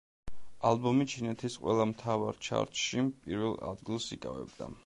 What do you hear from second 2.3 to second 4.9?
ჩარტში პირველ ადგილს იკავებდა.